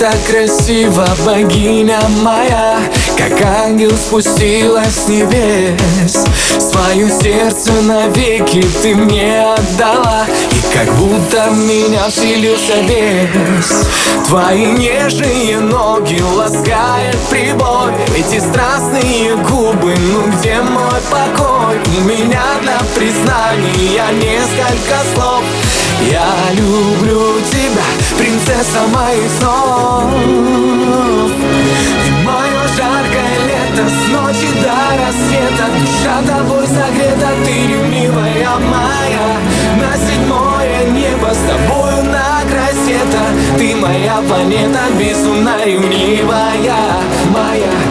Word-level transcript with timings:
Так 0.00 0.16
красива, 0.30 1.06
богиня 1.26 2.00
моя 2.22 2.78
Как 3.18 3.38
ангел 3.42 3.90
спустилась 3.90 5.04
с 5.04 5.08
небес. 5.08 6.24
Свое 6.58 7.10
сердце 7.10 7.70
навеки 7.82 8.64
ты 8.80 8.94
мне 8.94 9.42
отдала 9.42 10.24
И 10.52 10.74
как 10.74 10.90
будто 10.94 11.50
в 11.50 11.58
меня 11.58 12.08
вселился 12.08 12.76
бес 12.88 13.90
Твои 14.26 14.72
нежные 14.72 15.60
ноги 15.60 16.22
ласкает 16.34 17.18
прибой 17.28 17.92
Эти 18.16 18.40
страстные 18.40 19.36
губы, 19.36 19.94
ну 19.98 20.32
где 20.32 20.62
мой 20.62 21.00
покой? 21.10 21.76
У 21.98 22.04
меня 22.04 22.42
для 22.62 22.78
признания 22.94 24.02
несколько 24.14 24.96
слов. 25.14 25.44
Я 26.10 26.24
люблю 26.54 27.34
тебя, 27.50 27.84
принцесса 28.40 28.86
моих 28.88 29.30
снов. 29.38 30.04
Ты 32.04 32.10
мое 32.24 32.62
жаркое 32.76 33.36
лето, 33.46 33.88
с 33.88 34.12
ночи 34.12 34.48
до 34.62 34.76
рассвета. 34.98 35.66
Душа 35.78 36.22
тобой 36.26 36.66
согрета, 36.66 37.30
ты 37.44 37.52
ревнивая 37.52 38.50
моя. 38.58 39.28
На 39.80 39.96
седьмое 39.96 40.84
небо 40.90 41.30
с 41.32 41.38
тобою 41.48 42.04
на 42.04 42.40
край 42.50 42.74
света 42.84 43.22
Ты 43.56 43.76
моя 43.76 44.20
планета, 44.26 44.80
безумно 44.98 45.64
ревнивая 45.64 46.74
моя 47.30 47.89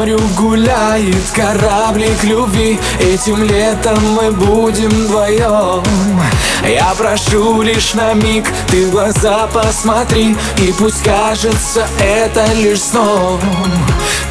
морю 0.00 0.18
гуляет 0.34 1.30
кораблик 1.34 2.24
любви. 2.24 2.80
Этим 3.00 3.42
летом 3.44 3.98
мы 4.14 4.30
будем 4.30 4.88
вдвоем. 4.88 5.84
Я 6.66 6.94
прошу 6.96 7.60
лишь 7.60 7.92
на 7.92 8.14
миг, 8.14 8.46
ты 8.68 8.86
в 8.86 8.90
глаза 8.90 9.48
посмотри 9.52 10.36
И 10.58 10.72
пусть 10.78 11.02
кажется 11.02 11.86
это 11.98 12.46
лишь 12.54 12.80
сном. 12.80 13.40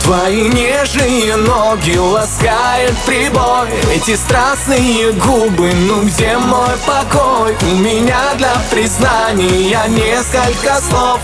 Твои 0.02 0.50
нежные 0.50 1.36
ноги 1.36 1.98
ласкает 1.98 2.96
прибой. 3.06 3.70
Эти 3.94 4.16
страстные 4.16 5.12
губы, 5.12 5.72
ну 5.88 6.02
где 6.02 6.36
мой 6.38 6.76
покой? 6.88 7.56
У 7.62 7.76
меня 7.76 8.34
для 8.38 8.56
признания 8.72 9.80
несколько 9.88 10.82
слов 10.82 11.20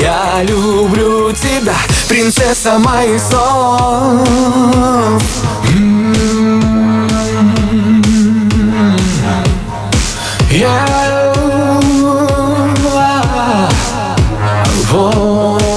Я 0.00 0.42
люблю 0.42 1.30
тебя, 1.32 1.76
принцесса 2.08 2.78
моих 2.78 3.20
снов 3.20 4.24
Я 10.50 10.94
I 14.96 15.73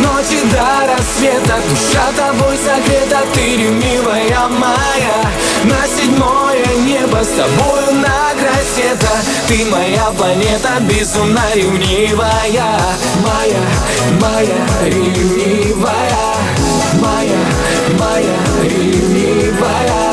ночи 0.00 0.38
до 0.50 0.92
рассвета. 0.92 1.56
Душа 1.68 2.06
тобой 2.16 2.56
согрета 2.56 3.24
Ты 3.34 3.56
ревнивая 3.56 4.48
моя. 4.48 5.30
На 5.64 5.86
седьмое 5.86 6.66
небо 6.86 7.22
С 7.22 7.28
тобою 7.28 8.00
на 8.00 8.30
край 8.38 8.62
света 8.74 9.12
Ты 9.46 9.64
моя 9.70 10.10
планета 10.16 10.80
Безумно 10.80 11.42
ревнивая. 11.54 12.80
Моя, 13.22 13.62
моя 14.20 14.66
ревнивая. 14.84 16.30
Моя, 17.00 17.38
моя 17.98 18.36
ревнивая 18.62 20.10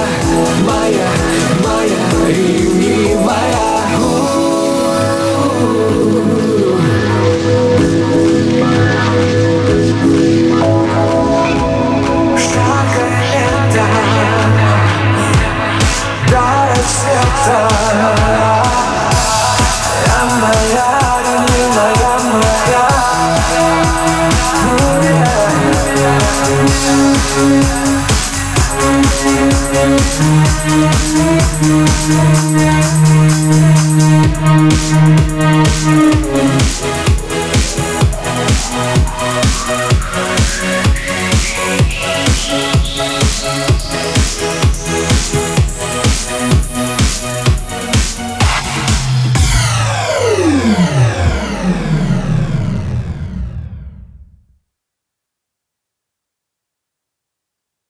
Thank 31.59 32.76